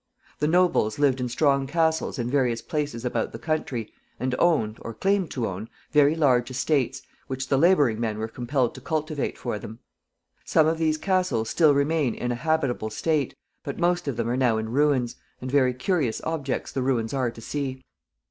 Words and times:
The 0.39 0.47
nobles 0.47 0.97
lived 0.97 1.19
in 1.21 1.29
strong 1.29 1.67
castles 1.67 2.17
in 2.17 2.27
various 2.27 2.63
places 2.63 3.05
about 3.05 3.33
the 3.33 3.37
country, 3.37 3.93
and 4.19 4.33
owned, 4.39 4.79
or 4.81 4.95
claimed 4.95 5.29
to 5.29 5.45
own, 5.45 5.69
very 5.91 6.15
large 6.15 6.49
estates, 6.49 7.03
which 7.27 7.49
the 7.49 7.57
laboring 7.59 7.99
men 7.99 8.17
were 8.17 8.27
compelled 8.27 8.73
to 8.73 8.81
cultivate 8.81 9.37
for 9.37 9.59
them. 9.59 9.77
Some 10.43 10.65
of 10.65 10.79
these 10.79 10.97
castles 10.97 11.51
still 11.51 11.75
remain 11.75 12.15
in 12.15 12.31
a 12.31 12.41
habitable 12.41 12.89
state, 12.89 13.35
but 13.63 13.77
most 13.77 14.07
of 14.07 14.17
them 14.17 14.27
are 14.27 14.35
now 14.35 14.57
in 14.57 14.69
ruins 14.71 15.17
and 15.39 15.51
very 15.51 15.71
curious 15.75 16.19
objects 16.23 16.71
the 16.71 16.81
ruins 16.81 17.13
are 17.13 17.29
to 17.29 17.39
see. 17.39 17.57
[Illustration: 17.59 17.65
RUINS 17.65 17.73
OF 17.75 17.81
AN 17.81 17.81
ANCIENT 17.81 17.81
CASTLE. 17.83 17.87